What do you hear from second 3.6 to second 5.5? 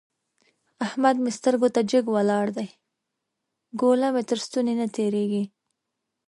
ګوله مې تر ستوني نه تېرېږي.